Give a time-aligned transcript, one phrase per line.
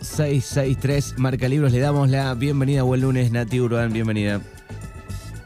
[0.00, 1.72] 5663 marca libros.
[1.72, 2.82] Le damos la bienvenida.
[2.82, 4.40] Buen lunes, Nati Urban, bienvenida.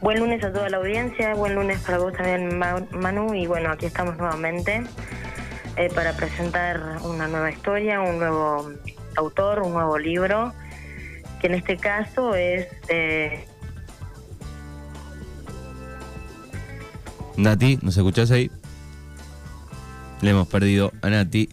[0.01, 2.59] Buen lunes a toda la audiencia, buen lunes para vos también,
[2.91, 3.33] Manu.
[3.33, 4.83] Y bueno, aquí estamos nuevamente
[5.75, 8.71] eh, para presentar una nueva historia, un nuevo
[9.15, 10.53] autor, un nuevo libro,
[11.41, 12.67] que en este caso es.
[12.89, 13.45] Eh...
[17.37, 18.51] Nati, ¿nos escuchás ahí?
[20.21, 21.49] Le hemos perdido a Nati.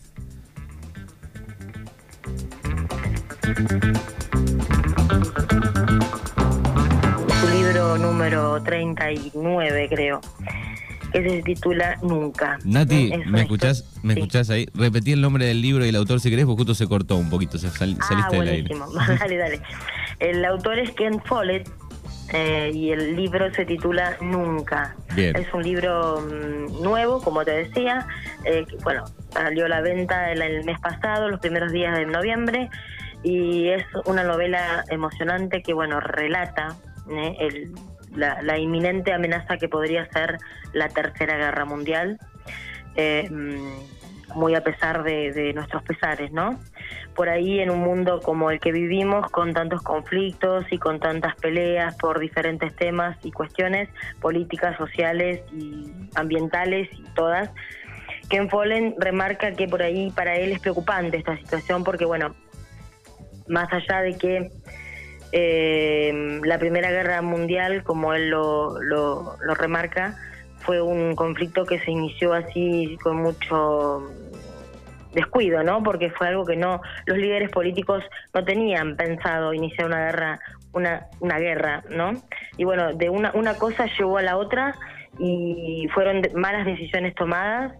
[7.40, 10.20] Su libro número 39, creo,
[11.12, 12.58] que se titula Nunca.
[12.64, 14.66] Nati, ¿me escuchás, ¿me escuchás ahí?
[14.74, 17.30] Repetí el nombre del libro y el autor si querés, porque justo se cortó un
[17.30, 18.74] poquito, se sal, ah, saliste del aire.
[19.20, 19.60] dale, dale.
[20.18, 21.70] El autor es Ken Follett
[22.32, 24.96] eh, y el libro se titula Nunca.
[25.16, 28.06] Es un libro mm, nuevo, como te decía,
[28.44, 32.70] eh, bueno, salió a la venta el, mes pasado, los primeros días de noviembre,
[33.24, 36.76] y es una novela emocionante que, bueno, relata
[37.10, 37.68] eh,
[38.14, 40.38] la, inminente amenaza que podría ser
[40.72, 42.18] la Tercera Guerra Mundial.
[42.96, 43.94] Mm,
[44.34, 46.58] muy a pesar de, nuestros pesares, ¿no?
[47.14, 51.36] Por ahí en un mundo como el que vivimos, con tantos conflictos y con tantas
[51.36, 53.88] peleas por diferentes temas y cuestiones
[54.20, 57.50] políticas, sociales y ambientales y todas,
[58.28, 62.34] Ken Follen remarca que por ahí para él es preocupante esta situación porque, bueno,
[63.48, 64.50] más allá de que
[65.32, 70.16] eh, la Primera Guerra Mundial, como él lo, lo, remarca,
[70.60, 74.10] fue un conflicto que se inició así con mucho
[75.12, 75.82] descuido, ¿no?
[75.82, 80.40] Porque fue algo que no los líderes políticos no tenían pensado iniciar una guerra,
[80.72, 82.12] una, una guerra, ¿no?
[82.56, 84.74] Y bueno, de una, una cosa llevó a la otra
[85.18, 87.72] y fueron malas decisiones tomadas,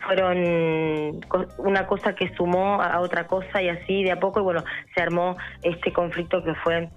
[0.00, 1.20] fueron
[1.58, 5.02] una cosa que sumó a otra cosa y así de a poco y bueno, se
[5.02, 6.88] armó este conflicto que fue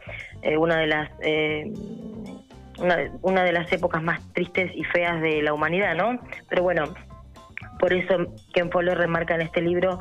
[0.42, 1.72] eh, una de las eh,
[3.22, 6.20] una, de las épocas más tristes y feas de la humanidad, ¿no?
[6.50, 6.94] Pero bueno,
[7.80, 10.00] por eso Ken Follett remarca en este libro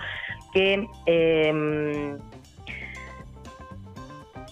[0.55, 2.19] que em,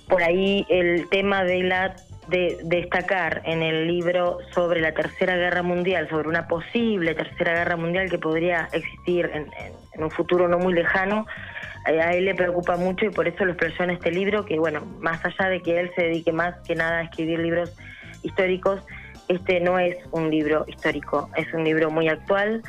[0.08, 1.94] por ahí el tema de la
[2.30, 7.76] de destacar en el libro sobre la Tercera Guerra Mundial, sobre una posible Tercera Guerra
[7.76, 9.50] Mundial que podría existir en,
[10.02, 11.26] un futuro no muy lejano,
[11.86, 14.58] eh, a él le preocupa mucho y por eso lo expresó en este libro, que
[14.58, 17.76] bueno, más allá de que él se dedique más que nada a escribir libros
[18.22, 18.80] históricos,
[19.28, 22.62] este no es un libro histórico, es un libro muy actual,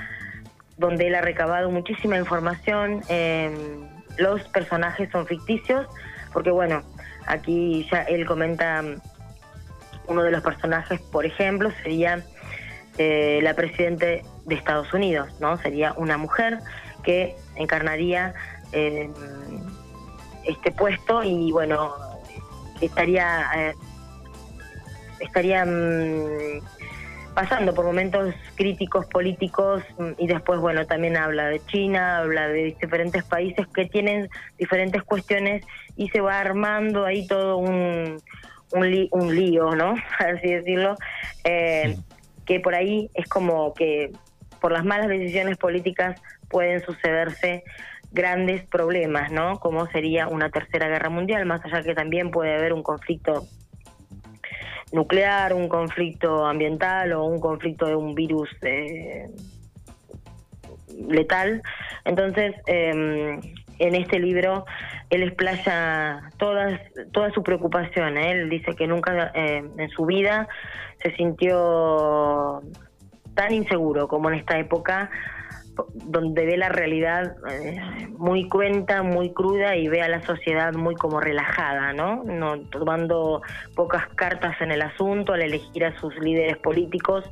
[0.77, 3.01] donde él ha recabado muchísima información.
[3.07, 5.87] Em, los personajes son ficticios,
[6.33, 6.83] porque bueno,
[7.27, 8.83] aquí ya él comenta
[10.11, 12.23] uno de los personajes, por ejemplo, sería
[12.97, 15.57] eh, la presidenta de Estados Unidos, ¿no?
[15.57, 16.59] Sería una mujer
[17.03, 18.33] que encarnaría
[18.71, 19.11] em,
[20.45, 21.93] este puesto y bueno,
[22.81, 23.73] estaría eh,
[25.19, 26.61] estarían
[27.33, 32.75] pasando por momentos críticos políticos mm, y después, bueno, también habla de China, habla de
[32.79, 35.63] diferentes países que tienen diferentes cuestiones
[35.95, 38.21] y se va armando ahí todo un,
[38.73, 39.95] un, lío, ¿no?
[40.19, 40.95] Así decirlo,
[41.43, 41.97] eh,
[42.45, 44.11] que por ahí es como que
[44.59, 47.63] por las malas decisiones políticas pueden sucederse
[48.11, 49.59] grandes problemas, ¿no?
[49.59, 53.47] Como sería una tercera guerra mundial, más allá que también puede haber un conflicto
[54.91, 59.29] nuclear, un conflicto ambiental o un conflicto de un virus eh,
[61.07, 61.61] letal.
[62.03, 63.39] Entonces, em,
[63.81, 64.65] en este libro
[65.09, 66.79] él explaya todas,
[67.11, 68.17] toda su preocupación.
[68.17, 68.31] ¿eh?
[68.31, 70.47] Él dice que nunca eh, en su vida
[71.03, 72.61] se sintió
[73.33, 75.09] tan inseguro como en esta época
[75.93, 77.79] donde ve la realidad eh,
[78.17, 82.23] muy cuenta, muy cruda y ve a la sociedad muy como relajada, ¿no?
[82.23, 82.59] ¿no?
[82.69, 83.41] Tomando
[83.75, 87.25] pocas cartas en el asunto al elegir a sus líderes políticos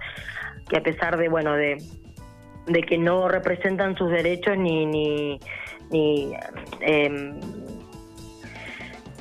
[0.70, 1.78] que a pesar de, bueno, de,
[2.70, 5.40] de que no representan sus derechos ni, ni,
[5.92, 6.32] ni
[6.82, 7.40] em,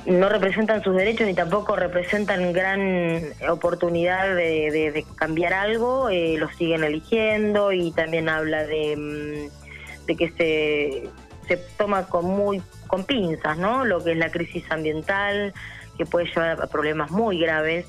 [0.05, 6.83] no representan sus derechos ni tampoco representan gran oportunidad de, cambiar algo, eh, los siguen
[6.83, 11.09] eligiendo y también habla de, mm, de que se,
[11.47, 13.85] se toma con muy con pinzas, ¿no?
[13.85, 15.53] Lo que es la crisis ambiental,
[15.97, 17.85] que puede llevar a problemas muy graves.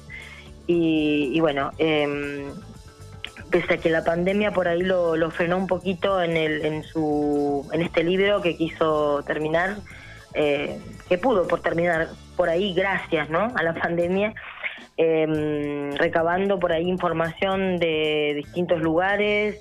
[0.66, 2.48] Y, bueno, eh,
[3.50, 6.82] pese a que la pandemia por ahí lo, lo, frenó un poquito en, el, en,
[6.82, 9.76] su, en este libro que quiso terminar,
[10.34, 13.52] eh, que pudo por terminar por ahí gracias ¿no?
[13.54, 14.34] a la pandemia,
[14.96, 19.60] em, recabando por ahí información de distintos lugares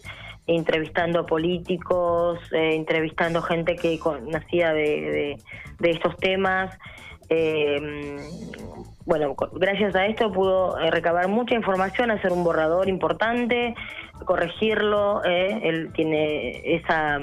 [0.49, 5.37] entrevistando políticos, eh, entrevistando gente que conocía de,
[5.79, 6.77] de, estos temas.
[7.29, 8.17] Eh,
[9.05, 13.73] bueno, gracias a esto pudo eh, recabar mucha información, hacer un borrador importante,
[14.25, 15.23] corregirlo.
[15.23, 17.19] él tiene esa,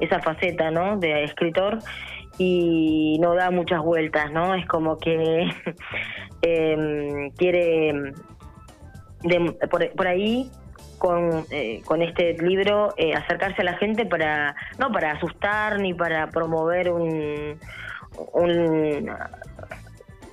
[0.00, 0.98] esa faceta ¿no?
[0.98, 1.78] de escritor
[2.38, 4.54] y no da muchas vueltas, ¿no?
[4.54, 5.48] Es como que
[6.42, 8.12] em, quiere
[9.70, 10.50] por, ahí
[10.98, 15.94] con, eh, con este libro eh, acercarse a la gente para no para asustar ni
[15.94, 17.58] para promover un,
[18.32, 19.10] un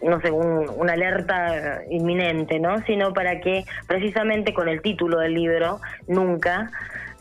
[0.03, 2.83] no sé, una alerta inminente, ¿no?
[2.85, 6.71] Sino para que precisamente con el título del libro, Nunca,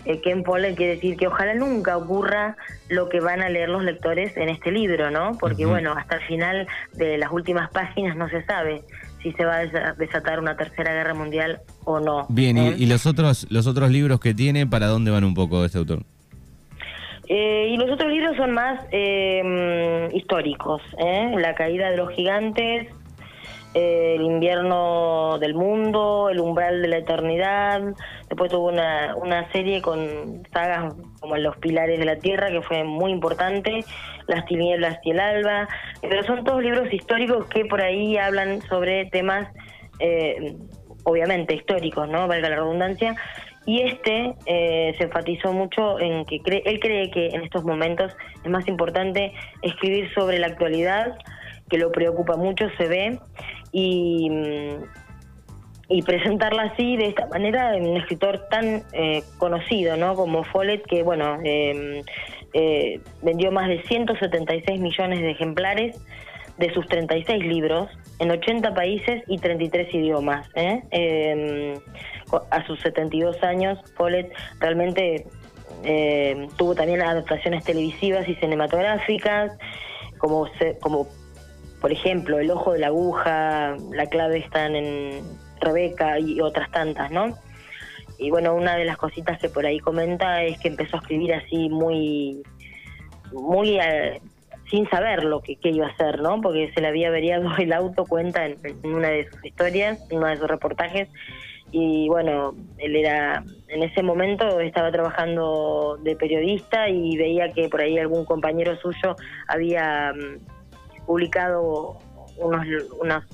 [0.06, 2.56] eh, Ken Follett quiere decir que ojalá nunca ocurra
[2.88, 5.36] lo que van a leer los lectores en este libro, ¿no?
[5.38, 8.82] Porque bueno, hasta el final de las últimas páginas no se sabe
[9.22, 12.24] si se va a desatar una tercera guerra mundial o no.
[12.30, 12.86] Bien, ¿y, ¿eh?
[12.86, 16.04] los otros los otros libros que tiene, para dónde van un poco este autor?
[17.32, 21.32] Eh, y los otros libros son más eh, históricos, ¿eh?
[21.37, 22.88] La caída de los gigantes,
[23.73, 27.82] el invierno del mundo, el umbral de la eternidad.
[28.29, 32.82] Después tuvo una, una serie con sagas como Los Pilares de la Tierra, que fue
[32.82, 33.85] muy importante,
[34.27, 35.69] Las Tinieblas y el Alba.
[36.03, 39.47] Pero son todos libros históricos que por ahí hablan sobre temas,
[40.00, 40.56] eh,
[41.05, 42.27] obviamente históricos, ¿no?
[42.27, 43.15] Valga la redundancia.
[43.70, 48.12] Y este eh, se enfatizó mucho en que él cree que en estos momentos
[48.43, 49.32] es más importante
[49.62, 51.17] escribir sobre la actualidad,
[51.69, 53.20] que lo preocupa mucho, se ve,
[53.70, 54.75] y, mm,
[55.88, 60.17] y presentarla así, de esta manera, en un escritor tan eh, conocido ¿no?
[60.17, 62.02] como Follett, que bueno, em,
[62.55, 65.96] eh, vendió más de 176 millones de ejemplares
[66.58, 67.88] de sus 36 libros
[68.20, 70.46] en 80 países y 33 idiomas.
[70.55, 70.82] ¿eh?
[70.90, 71.81] Em,
[72.50, 75.26] a sus 72 años, Follett realmente
[75.82, 79.52] em, tuvo también adaptaciones televisivas y cinematográficas,
[80.19, 80.46] como,
[80.81, 81.08] como
[81.81, 85.22] por ejemplo, El ojo de la aguja, La clave están en
[85.61, 87.38] Rebeca y otras tantas, ¿no?
[88.19, 91.32] Y bueno, una de las cositas que por ahí comenta es que empezó a escribir
[91.32, 92.43] así muy,
[93.32, 94.20] muy eh,
[94.70, 96.40] sin saber lo que, iba a hacer, ¿no?
[96.40, 100.28] Porque se le había averiado el auto, cuenta en, una de sus historias, en uno
[100.28, 101.08] de sus reportajes.
[101.72, 107.81] Y bueno, él era, en ese momento estaba trabajando de periodista y veía que por
[107.81, 109.14] ahí algún compañero suyo
[109.46, 111.99] había mm, publicado
[112.38, 112.67] unos,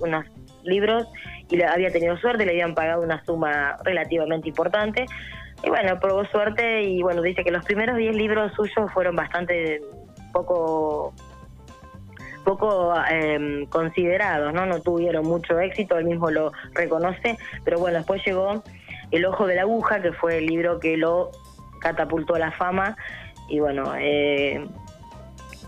[0.00, 0.26] unos,
[0.64, 1.06] libros
[1.48, 5.06] y había tenido suerte, le habían pagado una suma relativamente importante.
[5.62, 9.80] Y bueno, probó suerte y bueno, dice que los primeros 10 libros suyos fueron bastante
[10.32, 11.14] poco
[12.46, 14.64] poco em, considerados, ¿no?
[14.66, 18.62] No tuvieron mucho éxito, él mismo lo reconoce, pero bueno, después llegó
[19.10, 21.32] El Ojo de la Aguja, que fue el libro que lo
[21.80, 22.96] catapultó a la fama
[23.48, 24.64] y bueno, eh,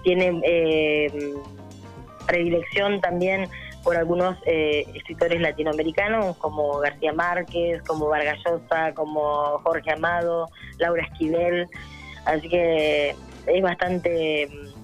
[0.05, 1.35] tiene eh,
[2.29, 3.49] predilección también
[3.83, 10.49] por algunos eh, escritores latinoamericanos como García Márquez, como Vargas Llosa, como Jorge Amado,
[10.79, 11.67] Laura Esquivel,
[12.25, 13.17] así que
[13.47, 14.78] es bastante mm,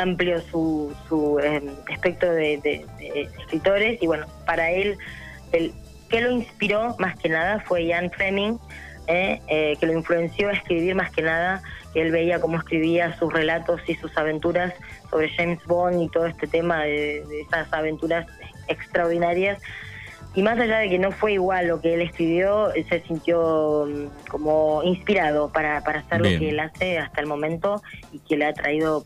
[0.00, 2.84] amplio su, su em, espectro de,
[3.38, 4.96] escritores y bueno, para él,
[5.52, 5.72] el
[6.08, 8.58] que lo inspiró más que nada fue Ian Fleming,
[9.06, 11.62] eh, eh, que lo influenció a escribir más que nada,
[11.92, 14.74] que él veía cómo escribía sus relatos y sus aventuras
[15.10, 18.26] sobre James Bond y todo este tema de, esas aventuras
[18.68, 19.60] extraordinarias.
[20.34, 24.28] Y más allá de que no fue igual lo que él escribió, se sintió mm,
[24.28, 28.52] como inspirado para, hacer lo que él hace hasta el momento y que le ha
[28.52, 29.04] traído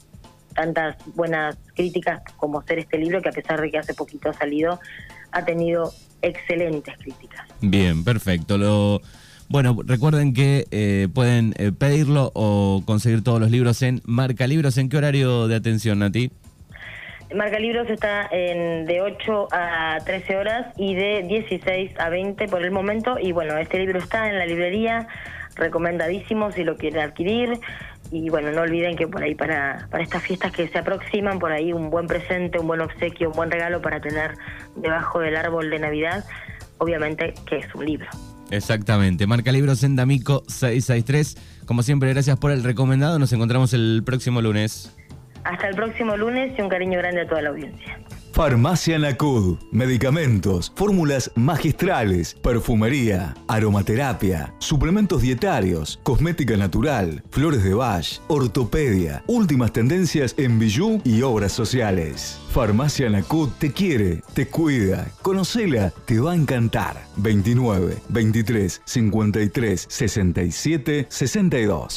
[0.55, 4.33] tantas buenas críticas como ser este libro, que a pesar de que hace poquito ha
[4.33, 4.81] salido,
[5.33, 5.93] ha tenido
[6.23, 7.47] excelentes críticas.
[7.61, 8.57] Bien, perfecto.
[8.57, 9.03] Lo
[9.49, 14.79] bueno, recuerden que eh, pueden eh, pedirlo o conseguir todos los libros en Marca Libros.
[14.79, 16.31] ¿En qué horario de atención, Nati?
[17.35, 22.63] Marca Libros está en de 8 a 13 horas y de 16 a 20 por
[22.63, 23.19] el momento.
[23.19, 25.09] Y bueno, este libro está en la librería,
[25.57, 27.61] recomendadísimo si lo quieren adquirir.
[28.15, 31.51] Y bueno, no olviden que por ahí para, para estas fiestas que se aproximan, por
[31.51, 34.37] ahí un buen presente, un buen obsequio, un buen regalo para tener
[34.77, 36.25] debajo del árbol de Navidad,
[36.79, 38.07] obviamente que es un libro.
[38.53, 39.27] Exactamente.
[39.27, 41.65] Marca Libros en D'Amico 663.
[41.67, 43.19] Como siempre, gracias por el recomendado.
[43.19, 44.97] Nos encontramos el próximo lunes.
[45.43, 47.99] Hasta el próximo lunes y un cariño grande a toda la audiencia.
[48.35, 49.59] Farmacia Nacud.
[49.71, 60.35] Medicamentos, fórmulas magistrales, perfumería, aromaterapia, suplementos dietarios, cosmética natural, flores de Bach, ortopedia, últimas tendencias
[60.37, 62.41] en bijú y obras sociales.
[62.51, 65.07] Farmacia Nacud te quiere, te cuida.
[65.23, 67.07] Conocela, te va a encantar.
[67.19, 71.93] 29 23 53 67 62.